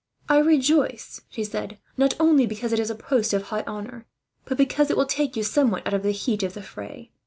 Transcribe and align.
"I 0.27 0.39
rejoice," 0.39 1.21
she 1.29 1.43
said, 1.43 1.77
"not 1.95 2.15
only 2.19 2.47
because 2.47 2.73
it 2.73 2.79
is 2.79 2.89
a 2.89 2.95
post 2.95 3.33
of 3.35 3.43
high 3.43 3.61
honour, 3.67 4.07
but 4.45 4.57
because 4.57 4.89
it 4.89 4.97
will 4.97 5.05
take 5.05 5.35
you 5.35 5.43
somewhat 5.43 5.85
out 5.85 5.93
of 5.93 6.01
the 6.01 6.09
heat 6.09 6.41
of 6.41 6.55
the 6.55 6.63
fray. 6.63 7.11